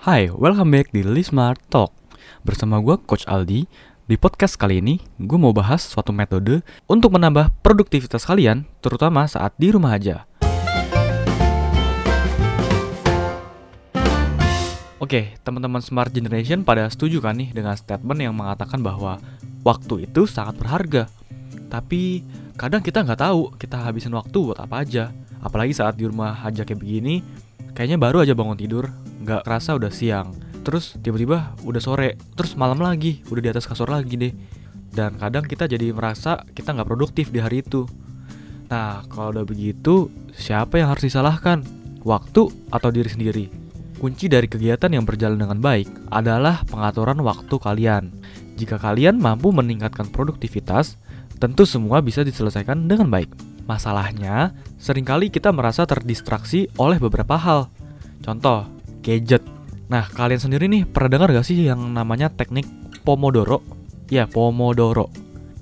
[0.00, 1.92] Hai, welcome back di Lismart Talk
[2.40, 3.68] Bersama gue Coach Aldi
[4.08, 9.52] Di podcast kali ini, gue mau bahas suatu metode Untuk menambah produktivitas kalian Terutama saat
[9.60, 10.24] di rumah aja
[15.04, 19.20] Oke, teman-teman Smart Generation pada setuju kan nih dengan statement yang mengatakan bahwa
[19.60, 21.08] waktu itu sangat berharga.
[21.68, 22.24] Tapi
[22.56, 25.08] kadang kita nggak tahu kita habisin waktu buat apa aja.
[25.40, 27.24] Apalagi saat di rumah aja kayak begini,
[27.72, 30.32] kayaknya baru aja bangun tidur, nggak kerasa udah siang.
[30.60, 34.32] Terus tiba-tiba udah sore, terus malam lagi, udah di atas kasur lagi deh.
[34.90, 37.86] Dan kadang kita jadi merasa kita nggak produktif di hari itu.
[38.70, 41.62] Nah, kalau udah begitu, siapa yang harus disalahkan?
[42.00, 43.44] Waktu atau diri sendiri?
[44.00, 48.08] Kunci dari kegiatan yang berjalan dengan baik adalah pengaturan waktu kalian.
[48.56, 50.96] Jika kalian mampu meningkatkan produktivitas,
[51.36, 53.28] tentu semua bisa diselesaikan dengan baik.
[53.68, 57.68] Masalahnya, sering kali kita merasa terdistraksi oleh beberapa hal.
[58.24, 58.68] Contoh,
[59.00, 59.44] gadget.
[59.90, 62.68] Nah, kalian sendiri nih pernah dengar gak sih yang namanya teknik
[63.02, 63.64] Pomodoro?
[64.06, 65.10] Ya, Pomodoro.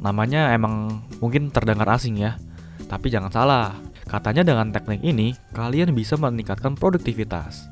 [0.00, 2.36] Namanya emang mungkin terdengar asing ya.
[2.84, 7.70] Tapi jangan salah, katanya dengan teknik ini kalian bisa meningkatkan produktivitas.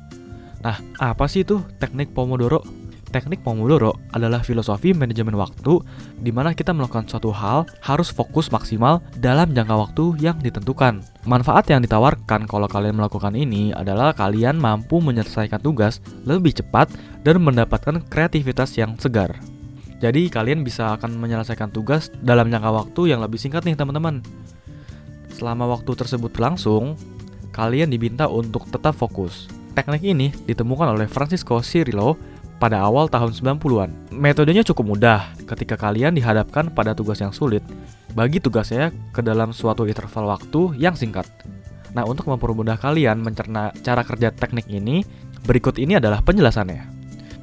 [0.65, 2.63] Nah, apa sih itu teknik Pomodoro?
[3.09, 5.81] Teknik Pomodoro adalah filosofi manajemen waktu
[6.21, 11.01] di mana kita melakukan suatu hal harus fokus maksimal dalam jangka waktu yang ditentukan.
[11.25, 16.93] Manfaat yang ditawarkan kalau kalian melakukan ini adalah kalian mampu menyelesaikan tugas lebih cepat
[17.25, 19.33] dan mendapatkan kreativitas yang segar.
[19.99, 24.21] Jadi kalian bisa akan menyelesaikan tugas dalam jangka waktu yang lebih singkat nih teman-teman.
[25.33, 26.93] Selama waktu tersebut berlangsung,
[27.51, 29.49] kalian diminta untuk tetap fokus
[29.79, 32.19] Teknik ini ditemukan oleh Francisco Cirillo
[32.59, 34.11] pada awal tahun 90-an.
[34.11, 37.63] Metodenya cukup mudah ketika kalian dihadapkan pada tugas yang sulit.
[38.13, 41.25] Bagi tugasnya ke dalam suatu interval waktu yang singkat.
[41.95, 45.01] Nah, untuk mempermudah kalian mencerna cara kerja teknik ini,
[45.47, 46.85] berikut ini adalah penjelasannya.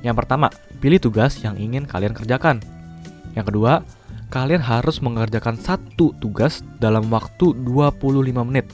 [0.05, 2.62] Yang pertama, pilih tugas yang ingin kalian kerjakan.
[3.34, 3.83] Yang kedua,
[4.31, 8.69] kalian harus mengerjakan satu tugas dalam waktu 25 menit.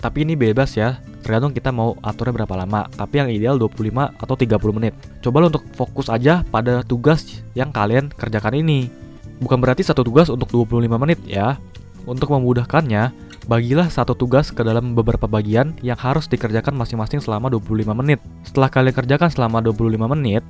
[0.00, 4.34] Tapi ini bebas ya, tergantung kita mau aturnya berapa lama tapi yang ideal 25 atau
[4.34, 4.92] 30 menit.
[5.22, 8.90] Coba untuk fokus aja pada tugas yang kalian kerjakan ini.
[9.38, 11.56] Bukan berarti satu tugas untuk 25 menit ya.
[12.02, 13.14] Untuk memudahkannya
[13.46, 18.18] bagilah satu tugas ke dalam beberapa bagian yang harus dikerjakan masing-masing selama 25 menit.
[18.42, 20.42] Setelah kalian kerjakan selama 25 menit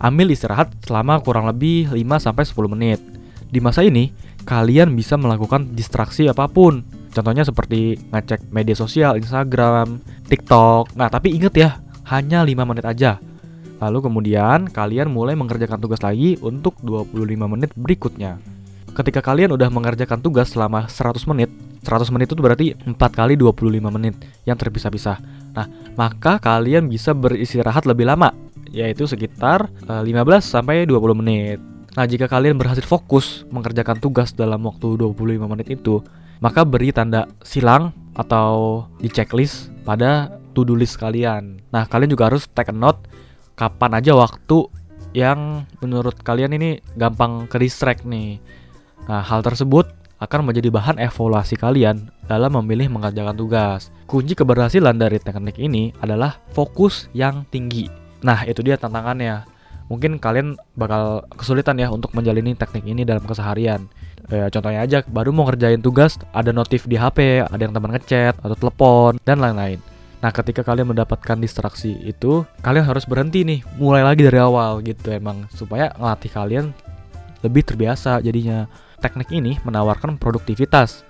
[0.00, 3.00] ambil istirahat selama kurang lebih 5-10 menit.
[3.48, 4.12] Di masa ini
[4.44, 10.98] kalian bisa melakukan distraksi apa pun Contohnya seperti ngecek media sosial, Instagram, TikTok.
[10.98, 11.78] Nah, tapi inget ya,
[12.10, 13.22] hanya 5 menit aja.
[13.78, 18.42] Lalu kemudian kalian mulai mengerjakan tugas lagi untuk 25 menit berikutnya.
[18.94, 21.50] Ketika kalian udah mengerjakan tugas selama 100 menit,
[21.86, 24.14] 100 menit itu berarti 4 kali 25 menit
[24.46, 25.18] yang terpisah-pisah.
[25.54, 28.34] Nah, maka kalian bisa beristirahat lebih lama,
[28.70, 31.58] yaitu sekitar 15 eh, sampai 20 menit.
[31.94, 36.02] Nah, jika kalian berhasil fokus mengerjakan tugas dalam waktu 25 menit itu,
[36.44, 41.64] maka beri tanda silang atau di checklist pada to-do list kalian.
[41.72, 43.08] Nah, kalian juga harus take a note
[43.56, 44.68] kapan aja waktu
[45.16, 48.44] yang menurut kalian ini gampang ke distract nih.
[49.08, 49.88] Nah, hal tersebut
[50.20, 53.88] akan menjadi bahan evaluasi kalian dalam memilih mengerjakan tugas.
[54.04, 57.88] Kunci keberhasilan dari teknik ini adalah fokus yang tinggi.
[58.20, 59.48] Nah, itu dia tantangannya.
[59.88, 63.88] Mungkin kalian bakal kesulitan ya untuk menjalani teknik ini dalam keseharian.
[64.32, 68.40] Ya, contohnya aja baru mau ngerjain tugas, ada notif di HP, ada yang teman ngechat
[68.40, 69.80] atau telepon dan lain-lain.
[70.24, 75.12] Nah, ketika kalian mendapatkan distraksi itu, kalian harus berhenti nih, mulai lagi dari awal gitu
[75.12, 76.66] emang supaya ngelatih kalian
[77.44, 78.64] lebih terbiasa jadinya.
[79.04, 81.04] Teknik ini menawarkan produktivitas.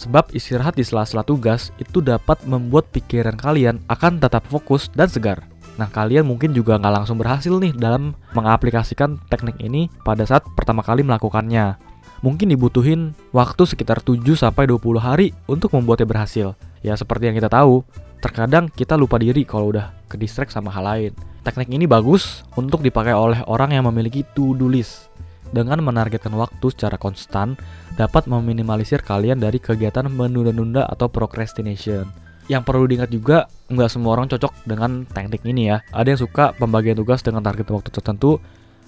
[0.00, 5.44] Sebab istirahat di sela-sela tugas itu dapat membuat pikiran kalian akan tetap fokus dan segar.
[5.76, 10.80] Nah, kalian mungkin juga nggak langsung berhasil nih dalam mengaplikasikan teknik ini pada saat pertama
[10.80, 11.76] kali melakukannya
[12.26, 16.58] mungkin dibutuhin waktu sekitar 7 sampai 20 hari untuk membuatnya berhasil.
[16.82, 17.86] Ya seperti yang kita tahu,
[18.18, 21.12] terkadang kita lupa diri kalau udah ke distract sama hal lain.
[21.46, 25.14] Teknik ini bagus untuk dipakai oleh orang yang memiliki to-do list.
[25.54, 27.54] Dengan menargetkan waktu secara konstan,
[27.94, 32.10] dapat meminimalisir kalian dari kegiatan menunda-nunda atau procrastination.
[32.50, 35.86] Yang perlu diingat juga, nggak semua orang cocok dengan teknik ini ya.
[35.94, 38.42] Ada yang suka pembagian tugas dengan target waktu tertentu,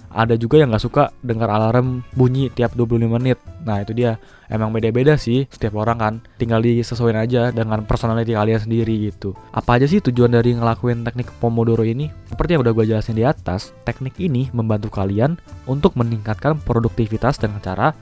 [0.09, 3.37] ada juga yang nggak suka dengar alarm bunyi tiap 25 menit.
[3.65, 4.17] Nah itu dia,
[4.49, 6.13] emang beda-beda sih setiap orang kan.
[6.41, 9.37] Tinggal disesuaikan aja dengan personality kalian sendiri gitu.
[9.53, 12.09] Apa aja sih tujuan dari ngelakuin teknik Pomodoro ini?
[12.29, 15.37] Seperti yang udah gue jelasin di atas, teknik ini membantu kalian
[15.69, 17.93] untuk meningkatkan produktivitas dengan cara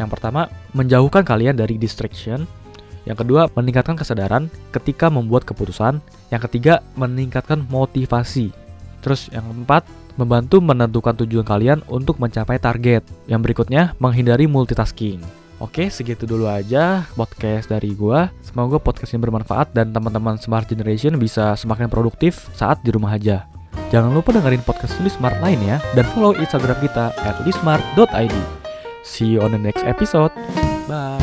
[0.00, 2.48] yang pertama, menjauhkan kalian dari distraction.
[3.04, 6.00] Yang kedua, meningkatkan kesadaran ketika membuat keputusan.
[6.32, 8.48] Yang ketiga, meningkatkan motivasi
[9.00, 9.82] Terus yang keempat,
[10.14, 13.04] membantu menentukan tujuan kalian untuk mencapai target.
[13.28, 15.22] Yang berikutnya, menghindari multitasking.
[15.60, 18.32] Oke, segitu dulu aja podcast dari gua.
[18.40, 23.44] Semoga podcast ini bermanfaat dan teman-teman Smart Generation bisa semakin produktif saat di rumah aja.
[23.92, 27.12] Jangan lupa dengerin podcast Lismart lain ya dan follow Instagram kita
[27.44, 28.36] lismart.id.
[29.04, 30.32] See you on the next episode.
[30.88, 31.19] Bye.